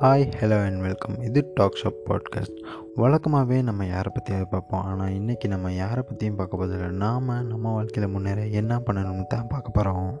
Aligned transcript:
Hi 0.00 0.32
hello 0.40 0.64
and 0.64 0.80
welcome 0.80 1.14
இது 1.20 1.50
talk 1.54 1.78
shop 1.82 2.02
podcast 2.08 2.58
வழக்கமாகவே 2.96 3.62
நம்ம 3.62 3.86
யாரை 3.86 4.12
பற்றியாவது 4.14 4.44
பார்ப்போம். 4.50 4.82
ஆனால் 4.82 5.08
இன்றைக்கி 5.08 5.46
நம்ம 5.46 5.72
யாரை 5.72 6.02
பற்றியும் 6.02 6.36
பார்க்க 6.36 6.56
போதில்லை 6.56 6.90
நாம் 6.90 7.46
நம்ம 7.46 7.72
வாழ்க்கையில் 7.72 8.12
முன்னேற 8.12 8.46
என்ன 8.46 8.76
பண்ணணும்னு 8.76 9.26
தான் 9.26 9.46
பார்க்க 9.48 9.70
போகிறோம் 9.70 10.20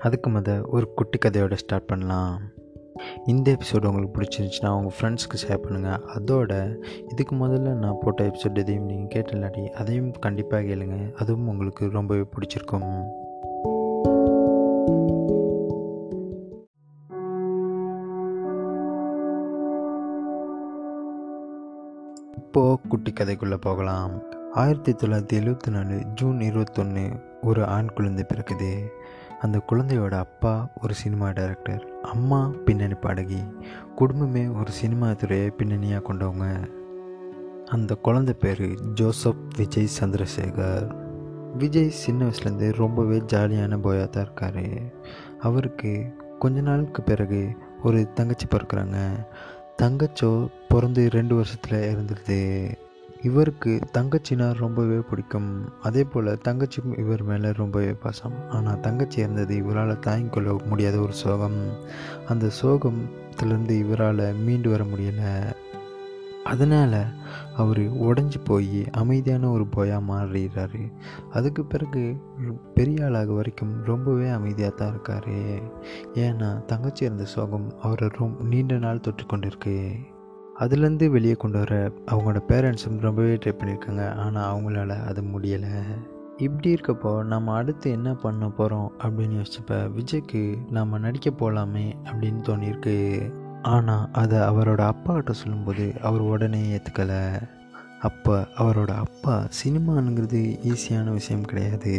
அதுக்கு 0.00 0.30
முத 0.30 0.62
ஒரு 0.70 0.94
குட்டி 0.94 1.18
கதையோட 1.18 1.52
ஸ்டார்ட் 1.52 1.86
பண்ணலாம். 1.86 2.40
இந்த 3.26 3.56
எபிசோடு 3.56 3.86
உங்களுக்கு 3.86 4.16
பிடிச்சிருந்துச்சுன்னா 4.20 4.68
உங்கள் 4.68 4.96
ஃப்ரெண்ட்ஸ்க்கு 4.98 5.42
ஷேர் 5.46 5.64
பண்ணுங்கள் 5.66 6.00
அதோட 6.16 6.76
இதுக்கு 7.10 7.36
முதல்ல 7.36 7.74
நான் 7.74 8.00
போட்ட 8.00 8.24
எபிசோட் 8.24 8.58
எதையும் 8.58 8.84
நீங்கள் 8.84 9.22
கேட்டலாட்டி 9.22 9.68
அதையும் 9.68 10.10
கண்டிப்பாக 10.10 10.62
கேளுங்க. 10.62 11.12
அதுவும் 11.12 11.48
உங்களுக்கு 11.48 11.90
ரொம்பவே 11.90 12.24
பிடிச்சிருக்கும். 12.34 12.90
இப்போது 22.46 22.80
குட்டி 22.88 23.12
கதைக்குள்ளே 23.12 23.54
போகலாம். 23.54 24.10
ஆயிரத்தி 24.52 24.92
தொள்ளாயிரத்தி 24.92 25.32
எழுபத்தி 25.32 25.70
நாலு 25.70 26.04
ஜூன் 26.14 26.40
இருபத்தொன்று 26.40 27.10
ஒரு 27.42 27.66
ஆண் 27.66 27.92
குழந்தை 27.94 28.24
பிறக்குது. 28.28 28.86
அந்த 29.40 29.60
குழந்தையோட 29.72 30.12
அப்பா 30.12 30.68
ஒரு 30.82 30.94
சினிமா 30.94 31.30
டைரக்டர் 31.30 32.00
அம்மா 32.02 32.50
பின்னணி 32.64 32.94
பாடகி 32.94 33.42
குடும்பமே 33.94 34.48
ஒரு 34.48 34.70
சினிமா 34.70 35.12
துறையை 35.12 35.50
பின்னணியாக 35.50 36.12
கொண்டவங்க. 36.12 36.68
அந்த 37.66 37.94
குழந்தை 37.94 38.34
பேர் 38.34 38.82
ஜோசப் 38.94 39.54
விஜய் 39.56 39.88
சந்திரசேகர். 40.00 40.94
விஜய் 41.56 41.90
சின்ன 41.90 42.24
வயசுலேருந்து 42.24 42.72
ரொம்பவே 42.76 43.18
ஜாலியான 43.18 43.78
போயாக 43.78 44.06
தான் 44.06 44.22
இருக்கார். 44.22 44.92
அவருக்கு 45.40 46.16
கொஞ்ச 46.38 46.60
நாளுக்கு 46.60 47.02
பிறகு 47.02 47.56
ஒரு 47.82 48.12
தங்கச்சி 48.12 48.46
பிறக்கிறாங்க. 48.46 49.26
தங்கச்சோ 49.82 50.48
பிறந்து 50.68 51.08
ரெண்டு 51.10 51.34
வருஷத்தில் 51.34 51.94
இறந்துடுது 51.94 52.38
இவருக்கு 53.22 53.80
தங்கச்சினா 53.92 54.54
ரொம்பவே 54.54 54.96
பிடிக்கும். 54.96 55.72
அதே 55.82 56.04
போல் 56.04 56.38
தங்கச்சிக்கும் 56.44 56.98
இவர் 56.98 57.22
மேலே 57.22 57.52
ரொம்பவே 57.56 57.92
பாசம். 57.92 58.50
ஆனால் 58.50 58.80
தங்கச்சி 58.80 59.20
இருந்தது 59.20 59.56
இவரால் 59.56 59.98
தாங்கிக்கொள்ள 59.98 60.66
முடியாத 60.66 60.98
ஒரு 60.98 61.12
சோகம். 61.12 61.72
அந்த 62.28 62.50
சோகத்திலேருந்து 62.62 63.70
இவரால் 63.70 64.34
மீண்டு 64.34 64.70
வர 64.70 64.84
முடியலை. 64.84 65.32
அதனால் 66.50 66.98
அவர் 67.56 67.80
உடஞ்சி 68.06 68.38
போய் 68.44 68.80
அமைதியான 68.92 69.50
ஒரு 69.50 69.66
போயாக 69.66 70.06
மாறிடுறாரு. 70.10 70.82
அதுக்கு 71.30 71.62
பிறகு 71.64 72.02
பெரிய 72.74 73.04
ஆளாக 73.04 73.32
வரைக்கும் 73.32 73.72
ரொம்பவே 73.84 74.28
அமைதியாக 74.28 74.74
தான் 74.74 74.92
இருக்கார். 74.94 75.32
ஏன்னா 76.24 76.50
தங்கச்சி 76.64 77.04
இருந்த 77.04 77.24
சோகம் 77.34 77.68
அவரை 77.82 78.08
ரொம்ப 78.18 78.44
நீண்ட 78.44 78.78
நாள் 78.84 79.00
தொட்டு 79.00 79.24
கொண்டிருக்கு. 79.24 79.76
அதுலேருந்து 80.60 81.06
வெளியே 81.10 81.32
கொண்டு 81.32 81.58
வர 81.58 81.78
அவங்களோட 82.10 82.40
பேரண்ட்ஸும் 82.50 83.00
ரொம்பவே 83.00 83.34
ட்ரை 83.34 83.54
பண்ணியிருக்காங்க. 83.58 84.04
ஆனால் 84.24 84.50
அவங்களால 84.52 84.92
அது 85.04 85.22
முடியலை. 85.22 85.74
இப்படி 86.36 86.68
இருக்கப்போ 86.74 87.10
நம்ம 87.24 87.54
அடுத்து 87.54 87.90
என்ன 87.90 88.08
பண்ண 88.14 88.48
போகிறோம் 88.48 88.88
அப்படின்னு 88.98 89.36
யோசிச்சப்ப 89.40 89.76
விஜய்க்கு 89.98 90.42
நம்ம 90.70 90.98
நடிக்க 90.98 91.30
போகலாமே 91.30 91.84
அப்படின்னு 92.04 92.40
தோணியிருக்கு. 92.48 92.96
ஆனால் 93.74 94.08
அதை 94.12 94.38
அவரோட 94.38 94.82
அப்பாக்கிட்ட 94.92 95.30
சொல்லும்போது 95.30 95.86
அவர் 96.02 96.20
உடனே 96.20 96.62
ஏற்றுக்கலை 96.76 97.22
அப்போ 98.00 98.34
அவரோட 98.58 98.92
அப்பா 99.04 99.34
சினிமானுங்கிறது 99.58 100.40
ஈஸியான 100.72 101.12
விஷயம் 101.12 101.46
கிடையாது. 101.50 101.92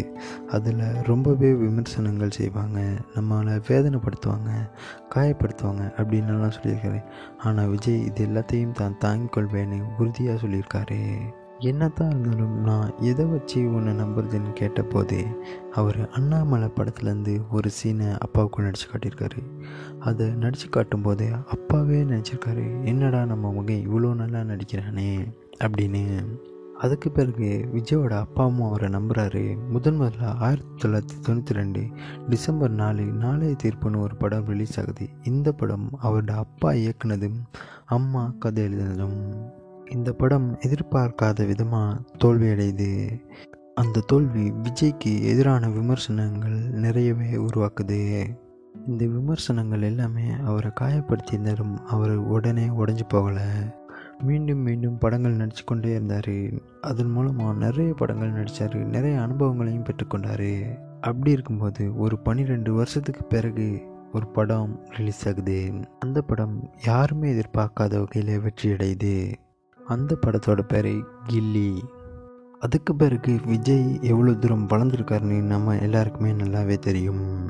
அதில் 0.47 0.83
ரொம்பவே 1.03 1.49
விமர்சனங்கள் 1.53 2.35
செய்வாங்க. 2.37 2.79
நம்மளை 3.15 3.55
வேதனைப்படுத்துவாங்க 3.69 4.51
காயப்படுத்துவாங்க 5.15 5.85
அப்படின்னுலாம் 5.97 6.55
சொல்லியிருக்காரு. 6.57 7.01
ஆனால் 7.37 7.67
விஜய் 7.67 8.05
இது 8.05 8.27
எல்லாத்தையும் 8.27 8.77
தான் 8.81 8.97
தாங்கிக் 8.97 9.33
கொள்வேன்னு 9.37 9.79
உறுதியாக 9.97 10.39
சொல்லியிருக்காரு. 10.43 11.01
என்னத்தான் 11.59 12.09
இருந்தாலும் 12.09 12.63
நான் 12.63 12.93
எதை 12.97 13.25
வச்சு 13.25 13.73
உன்னை 13.73 14.05
நம்புறதுன்னு 14.05 14.53
கேட்டபோதே 14.53 15.25
அவர் 15.71 16.09
அண்ணாமலை 16.09 16.67
படத்துலேருந்து 16.67 17.41
ஒரு 17.51 17.69
சீனை 17.83 18.17
அப்பாவுக்கு 18.17 18.63
நடித்து 18.63 18.87
காட்டியிருக்காரு. 18.87 19.65
அதை 19.99 20.29
நடித்து 20.29 20.69
காட்டும்போது 20.69 21.29
அப்பாவே 21.45 22.03
நினச்சிருக்காரு 22.03 22.85
என்னடா 22.85 23.25
நம்ம 23.25 23.51
மகன் 23.51 23.87
இவ்வளோ 23.89 24.15
நல்லா 24.15 24.39
நடிக்கிறானே? 24.39 25.33
அப்படின்னு. 25.63 26.25
அதுக்கு 26.77 27.11
பிறகு 27.11 27.69
விஜயோட 27.73 28.09
அப்பாவும் 28.09 28.61
அவரை 28.61 28.89
நம்புகிறாரு 28.89 29.57
முதன் 29.69 30.01
முதல்ல 30.01 30.23
ஆயிரத்தி 30.23 30.89
தொள்ளாயிரத்தி 30.89 31.29
தொண்ணூற்றி 31.29 31.53
ரெண்டு 31.53 31.83
டிசம்பர் 32.29 32.71
நாலு 32.71 33.03
நாளைய 33.03 33.55
தீர்ப்புன்னு 33.63 33.99
ஒரு 33.99 34.15
படம் 34.15 34.45
ரிலீஸ் 34.45 34.79
ஆகுது. 34.79 35.09
இந்த 35.23 35.51
படம் 35.51 35.89
அவரோட 36.03 36.29
அப்பா 36.29 36.71
இயக்குனதும் 36.71 37.39
அம்மா 37.85 38.33
கதை 38.39 38.65
எழுதினதும். 38.65 39.55
இந்த 39.89 40.11
படம் 40.11 40.47
எதிர்பார்க்காத 40.59 41.45
விதமாக 41.45 41.99
தோல்வியடையுது. 42.23 43.19
அந்த 43.73 43.99
தோல்வி 43.99 44.51
விஜய்க்கு 44.65 45.21
எதிரான 45.21 45.69
விமர்சனங்கள் 45.69 46.57
நிறையவே 46.75 47.29
உருவாக்குது. 47.31 47.99
இந்த 48.87 49.05
விமர்சனங்கள் 49.05 49.81
எல்லாமே 49.81 50.25
அவரை 50.45 50.71
காயப்படுத்தியிருந்தாலும் 50.79 51.73
அவர் 51.85 52.15
உடனே 52.15 52.67
உடஞ்சி 52.67 53.05
போகலை. 53.13 53.47
மீண்டும் 54.23 54.57
மீண்டும் 54.57 54.97
படங்கள் 54.97 55.31
நடித்து 55.31 55.63
கொண்டே 55.63 55.89
இருந்தார். 55.89 56.35
அதன் 56.81 57.11
மூலமாக 57.11 57.57
நிறைய 57.57 57.93
படங்கள் 57.93 58.31
நடித்தார் 58.31 58.77
நிறைய 58.85 59.21
அனுபவங்களையும் 59.21 59.83
பெற்றுக்கொண்டார். 59.83 60.77
அப்படி 61.01 61.31
இருக்கும்போது 61.31 61.97
ஒரு 61.97 62.17
பன்னிரெண்டு 62.19 62.73
வருஷத்துக்கு 62.73 63.23
பிறகு 63.23 63.81
ஒரு 64.13 64.27
படம் 64.27 64.85
ரிலீஸ் 64.89 65.27
ஆகுது. 65.27 65.71
அந்த 65.99 66.21
படம் 66.21 66.71
யாருமே 66.83 67.33
எதிர்பார்க்காத 67.33 67.99
வகையில் 67.99 68.39
வெற்றி 68.39 68.69
அடையுது 68.69 69.45
அந்த 69.87 70.17
படத்தோட 70.25 70.61
பேர் 70.67 71.03
கில்லி. 71.29 71.77
அதுக்கு 72.59 72.95
பிறகு 72.95 73.39
விஜய் 73.45 73.99
எவ்வளோ 74.01 74.33
தூரம் 74.33 74.67
வளர்ந்துருக்காருன்னு 74.67 75.41
நம்ம 75.41 75.77
எல்லாருக்குமே 75.77 76.31
நல்லாவே 76.31 76.77
தெரியும். 76.77 77.49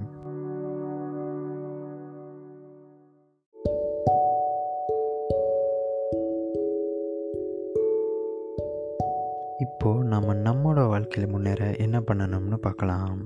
இப்போது 9.60 10.04
நம்ம 10.04 10.34
நம்மளோட 10.34 10.88
வாழ்க்கையில் 10.88 11.32
முன்னேற 11.32 11.76
என்ன 11.76 12.00
பண்ணணும்னு 12.00 12.56
பார்க்கலாம். 12.56 13.18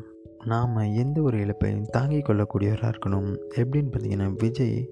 நாம் 0.45 0.75
எந்த 0.75 1.21
ஒரு 1.21 1.37
இழப்பையும் 1.37 1.85
தாங்கிக் 1.85 2.29
கொள்ளக்கூடியவராக 2.29 2.93
இருக்கணும். 2.93 3.37
எப்படின்னு 3.55 3.91
பார்த்தீங்கன்னா 3.91 4.33
விஜய் 4.37 4.89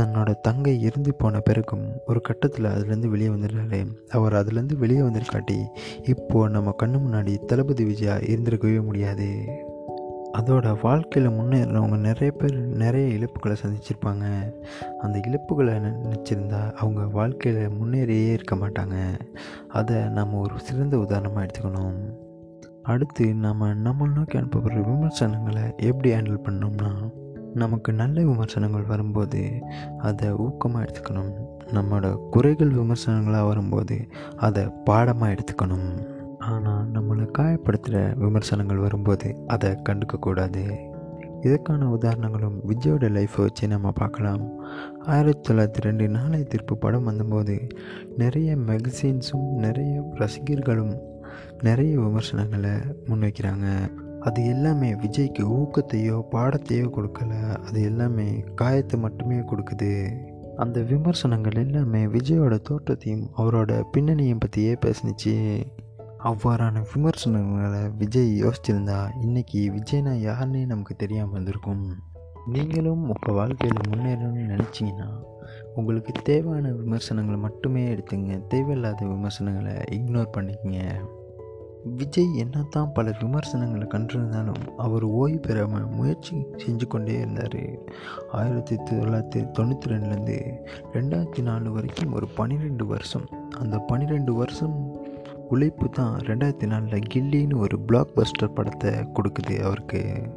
தன்னோட 0.00 0.34
தங்கை 0.40 0.80
இருந்து 0.80 1.14
போன 1.14 1.40
பிறகும் 1.40 1.92
ஒரு 2.06 2.20
கட்டத்தில் 2.20 2.64
அதுலேருந்து 2.64 3.06
வெளியே 3.06 3.28
வந்துடுறாரு 3.28 3.86
அவர் 4.10 4.32
அதுலேருந்து 4.32 4.76
வெளியே 4.76 5.00
வந்திருக்காட்டி 5.00 5.64
இப்போது 6.02 6.50
நம்ம 6.50 6.74
கண்ணு 6.82 6.90
முன்னாடி 6.90 7.44
தளபதி 7.44 7.84
விஜயா 7.84 8.16
இருந்திருக்கவே 8.16 8.84
முடியாது. 8.84 9.44
அதோட 10.38 10.76
வாழ்க்கையில் 10.82 11.30
முன்னேறினவங்க 11.32 11.98
நிறைய 11.98 12.32
பேர் 12.32 12.56
நிறைய 12.66 13.18
இழப்புகளை 13.18 13.56
சந்திச்சிருப்பாங்க. 13.66 14.52
அந்த 14.98 15.18
இழப்புகளை 15.18 15.76
நினச்சிருந்தா 16.08 16.72
அவங்க 16.72 17.06
வாழ்க்கையில் 17.06 17.68
முன்னேறியே 17.68 18.32
இருக்க 18.32 18.56
மாட்டாங்க. 18.56 18.94
அதை 19.68 19.96
நம்ம 19.96 20.38
ஒரு 20.38 20.54
சிறந்த 20.60 20.98
உதாரணமாக 20.98 21.46
எடுத்துக்கணும். 21.46 22.22
அடுத்து 22.82 23.34
நம்ம 23.34 23.74
நம்ம 23.74 24.06
நோக்கி 24.06 24.38
அனுப்பப்படுற 24.38 24.84
விமர்சனங்களை 24.84 25.62
எப்படி 25.76 26.12
ஹேண்டில் 26.12 26.42
பண்ணோம்னா 26.42 27.10
நமக்கு 27.54 27.92
நல்ல 27.92 28.16
விமர்சனங்கள் 28.22 28.90
வரும்போது 28.92 29.40
அதை 29.98 30.28
ஊக்கமாக 30.32 30.84
எடுத்துக்கணும். 30.86 31.32
நம்மளோட 31.72 32.08
குறைகள் 32.30 32.72
விமர்சனங்களாக 32.80 33.46
வரும்போது 33.46 33.96
அதை 34.46 34.64
பாடமாக 34.84 35.34
எடுத்துக்கணும். 35.34 35.88
ஆனால் 36.38 36.90
நம்மளை 36.90 37.26
காயப்படுத்துகிற 37.38 38.00
விமர்சனங்கள் 38.18 38.84
வரும்போது 38.86 39.28
அதை 39.46 39.70
கண்டுக்கக்கூடாது 39.88 40.64
இதற்கான 41.46 41.88
உதாரணங்களும் 41.88 42.58
விஜயோட 42.68 43.06
லைஃப்பை 43.16 43.40
வச்சு 43.40 43.64
நம்ம 43.68 43.90
பார்க்கலாம். 43.90 44.44
ஆயிரத்தி 45.06 45.42
தொள்ளாயிரத்தி 45.46 45.82
ரெண்டு 45.86 46.08
நாளை 46.08 46.44
தீர்ப்பு 46.44 46.74
படம் 46.78 47.04
வந்தபோது 47.04 47.56
நிறைய 48.16 48.56
மேகசின்ஸும் 48.68 49.48
நிறைய 49.64 49.94
ரசிகர்களும் 50.14 50.94
நிறைய 51.62 51.92
விமர்சனங்களை 52.00 52.74
முன்வைக்கிறாங்க. 53.08 53.68
அது 54.24 54.46
எல்லாமே 54.46 54.94
விஜய்க்கு 54.94 55.42
ஊக்கத்தையோ 55.58 56.16
பாடத்தையோ 56.32 56.86
கொடுக்கல. 56.96 57.32
அது 57.66 57.82
எல்லாமே 57.82 58.44
காயத்தை 58.54 59.00
மட்டுமே 59.00 59.36
கொடுக்குது. 59.36 59.92
அந்த 60.56 60.80
விமர்சனங்கள் 60.80 61.52
எல்லாமே 61.52 62.06
விஜயோட 62.06 62.58
தோற்றத்தையும் 62.58 63.30
அவரோட 63.36 63.82
பின்னணியும் 63.92 64.40
பற்றியே 64.40 64.74
பேசுனுச்சு. 64.86 65.34
அவ்வாறான 66.24 66.82
விமர்சனங்களை 66.94 67.80
விஜய் 67.98 68.30
யோசிச்சிருந்தா 68.44 68.98
இன்றைக்கி 69.24 69.62
விஜய்னா 69.76 70.12
யாருன்னே 70.28 70.66
நமக்கு 70.66 70.94
தெரியாமல் 70.96 71.32
வந்திருக்கும் 71.32 71.84
நீங்களும் 72.46 73.02
உங்கள் 73.02 73.34
வாழ்க்கையில் 73.34 73.84
முன்னேறணும்னு 73.90 74.44
நினச்சிங்கன்னா 74.52 75.08
உங்களுக்கு 75.74 76.12
தேவையான 76.22 76.72
விமர்சனங்களை 76.72 77.40
மட்டுமே 77.40 77.82
எடுத்துங்க. 77.94 78.46
தேவையில்லாத 78.46 79.06
விமர்சனங்களை 79.06 79.74
இக்னோர் 79.98 80.34
பண்ணிக்கங்க. 80.36 80.80
விஜய் 81.84 82.44
என்னத்தான் 82.44 82.92
பல 82.92 83.16
விமர்சனங்களை 83.20 83.86
கண்டிருந்தாலும் 83.86 84.76
அவர் 84.76 85.02
ஓய்வு 85.02 85.38
பெறாமல் 85.38 85.86
முயற்சி 85.86 86.36
செஞ்சு 86.56 86.86
கொண்டே 86.86 87.12
இருந்தார். 87.12 87.60
ஆயிரத்தி 88.32 88.76
தொள்ளாயிரத்தி 88.76 89.40
தொண்ணூற்றி 89.58 89.86
ரெண்டுலேருந்து 89.86 90.54
ரெண்டாயிரத்தி 90.92 91.42
நாலு 91.42 91.72
வரைக்கும் 91.72 92.12
ஒரு 92.12 92.26
பன்னிரெண்டு 92.26 92.86
வருஷம். 92.86 93.28
அந்த 93.58 93.78
பன்னிரெண்டு 93.78 94.34
வருஷம் 94.34 95.02
உழைப்பு 95.48 95.90
தான் 95.90 96.16
ரெண்டாயிரத்தி 96.16 96.66
நாலில் 96.66 97.02
கில்லின்னு 97.14 97.56
ஒரு 97.56 97.78
பிளாக் 97.78 98.14
பஸ்டர் 98.16 98.54
படத்தை 98.54 98.90
கொடுக்குது 98.90 99.60
அவருக்கு. 99.60 100.28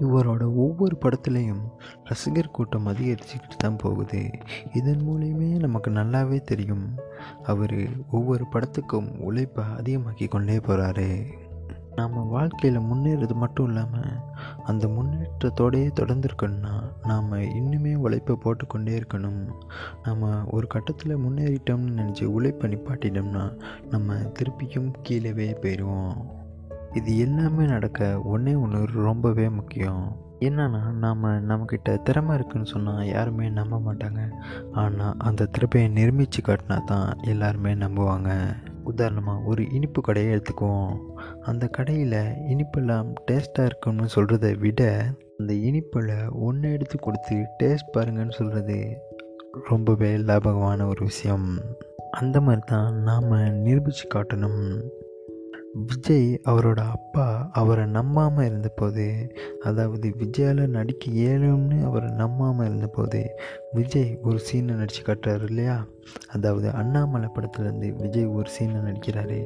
இவரோட 0.00 0.54
ஒவ்வொரு 0.54 0.98
படத்துலேயும் 1.00 1.62
ரசிகர் 2.04 2.50
கூட்டம் 2.50 2.86
அதிகரிச்சுக்கிட்டு 2.86 3.56
தான் 3.58 3.76
போகுது. 3.76 4.30
இதன் 4.72 5.08
மூலியமே 5.08 5.58
நமக்கு 5.58 5.90
நல்லாவே 5.90 6.40
தெரியும். 6.40 6.98
அவர் 7.42 7.88
ஒவ்வொரு 8.10 8.46
படத்துக்கும் 8.52 9.18
உழைப்பை 9.18 9.64
அதிகமாக்கி 9.64 10.28
கொண்டே 10.28 10.56
போகிறாரு 10.56 11.26
நாம் 11.94 12.28
வாழ்க்கையில் 12.28 12.80
முன்னேறது 12.80 13.34
மட்டும் 13.34 13.66
இல்லாமல் 13.66 14.20
அந்த 14.62 14.86
முன்னேற்றத்தோடையே 14.86 15.90
தொடர்ந்துருக்கணும்னா 16.00 16.92
நாம் 17.02 17.32
இன்னுமே 17.32 17.94
உழைப்பை 17.94 18.36
போட்டுக்கொண்டே 18.36 18.98
இருக்கணும். 18.98 19.46
நம்ம 20.02 20.44
ஒரு 20.50 20.66
கட்டத்தில் 20.66 21.16
முன்னேறிட்டோம்னு 21.16 21.96
நினச்சி 21.98 22.24
உழைப்பை 22.24 22.70
நிப்பாட்டிட்டோம்னா 22.70 23.58
நம்ம 23.90 24.14
திருப்பியும் 24.14 24.92
கீழவே 25.08 25.54
போயிடுவோம் 25.62 26.40
இது 26.94 27.18
எல்லாமே 27.18 27.64
நடக்க 27.64 28.20
ஒன்றே 28.22 28.54
ஒன்று 28.54 28.86
ரொம்பவே 28.86 29.48
முக்கியம். 29.48 30.04
என்னன்னா 30.40 30.80
நாம் 30.92 31.24
நம்மக்கிட்ட 31.24 32.02
திறமை 32.02 32.34
இருக்குன்னு 32.34 32.66
சொன்னால் 32.66 33.06
யாருமே 33.06 33.48
நம்ப 33.48 33.80
மாட்டாங்க. 33.86 34.20
ஆனால் 34.72 35.14
அந்த 35.18 35.46
திறமையை 35.46 35.90
நிரூபித்து 35.90 36.40
காட்டினா 36.46 36.84
தான் 36.84 37.18
எல்லாருமே 37.22 37.74
நம்புவாங்க. 37.74 38.30
உதாரணமாக 38.84 39.42
ஒரு 39.42 39.70
இனிப்பு 39.70 40.00
கடையை 40.00 40.30
எடுத்துக்குவோம். 40.34 40.94
அந்த 41.40 41.66
கடையில் 41.66 42.18
இனிப்பெல்லாம் 42.52 43.14
டேஸ்ட்டாக 43.30 43.64
இருக்கும்னு 43.64 44.08
சொல்கிறத 44.14 44.58
விட 44.58 45.04
அந்த 45.38 45.52
இனிப்பில் 45.68 46.30
ஒன்று 46.30 46.72
எடுத்து 46.72 46.98
கொடுத்து 46.98 47.36
டேஸ்ட் 47.62 47.94
பாருங்கன்னு 47.96 48.30
சொல்கிறது 48.30 49.00
ரொம்பவே 49.68 50.16
லாபகமான 50.16 50.86
ஒரு 50.86 51.04
விஷயம். 51.04 51.48
அந்த 52.10 52.40
மாதிரி 52.40 52.62
தான் 52.66 52.94
நாம் 52.94 53.30
நிரூபித்து 53.62 54.06
காட்டணும். 54.14 54.66
விஜய் 55.74 56.40
அவரோட 56.44 56.80
அப்பா 56.86 57.50
அவரை 57.52 57.86
நம்பாமல் 57.86 58.44
இருந்தபோது 58.44 59.30
அதாவது 59.64 60.14
விஜயால் 60.18 60.66
நடிக்க 60.66 61.10
இயலும்னு 61.10 61.84
அவரை 61.84 62.10
நம்பாமல் 62.10 62.66
இருந்தபோது 62.66 63.20
விஜய் 63.72 64.18
ஒரு 64.22 64.38
சீனை 64.38 64.74
நடித்து 64.74 65.02
காட்டுறாரு 65.02 65.46
இல்லையா? 65.48 65.86
அதாவது 66.30 66.70
அண்ணாமலை 66.70 67.28
படத்துலேருந்து 67.36 67.96
விஜய் 68.02 68.24
ஒரு 68.24 68.50
சீனை 68.58 68.80
நடிக்கிறாரு. 68.88 69.40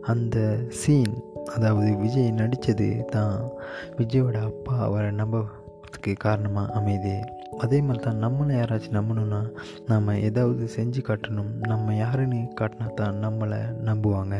அந்த 0.00 0.66
சீன் 0.68 1.14
அதாவது 1.54 1.96
விஜய் 1.96 2.30
நடித்தது 2.30 3.06
தான் 3.10 3.52
விஜயோட 3.96 4.42
அப்பா 4.42 4.76
அவரை 4.78 5.10
நம்பத்துக்கு 5.10 6.14
காரணமாக 6.16 6.80
அமையுது. 6.80 7.14
அதே 7.58 7.80
மாதிரி 7.80 8.04
தான் 8.04 8.22
நம்மளை 8.24 8.56
யாராச்சும் 8.56 8.98
நம்பணும்னா 8.98 9.52
நம்ம 9.86 10.18
ஏதாவது 10.18 10.68
செஞ்சு 10.76 11.02
காட்டணும். 11.02 11.54
நம்ம 11.66 11.94
யாருன்னு 11.94 12.42
காட்டினா 12.60 12.94
தான் 12.94 13.16
நம்மளை 13.24 13.62
நம்புவாங்க. 13.84 14.36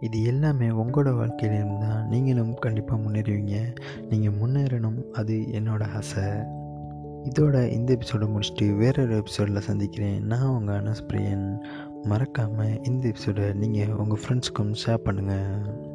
இது 0.00 0.22
எல்லாமே 0.22 0.66
உங்களோட 0.66 1.10
வாழ்க்கையிலேருந்து 1.20 1.78
தான் 1.78 2.06
நீங்களும் 2.08 2.54
கண்டிப்பாக 2.54 3.02
முன்னேறுவீங்க. 3.02 3.56
நீங்கள் 4.10 4.32
முன்னேறணும் 4.32 5.10
அது 5.12 5.34
என்னோடய 5.34 5.94
ஆசை. 5.94 6.22
இதோட 7.24 7.70
இந்த 7.70 7.92
எபிசோடை 7.92 8.28
முடிச்சுட்டு 8.28 8.76
வேற 8.76 9.02
ஒரு 9.02 9.16
எபிசோடில் 9.16 9.60
சந்திக்கிறேன். 9.60 10.22
நான் 10.22 10.48
உங்கள் 10.48 10.82
அனஸ் 10.82 11.06
பிரியன். 11.08 11.46
மறக்காமல் 12.02 12.82
இந்த 12.82 13.08
எபிசோடை 13.08 13.52
நீங்கள் 13.52 13.92
உங்கள் 13.92 14.18
ஃப்ரெண்ட்ஸ்க்கும் 14.22 14.74
ஷேர் 14.86 15.04
பண்ணுங்கள் 15.04 15.88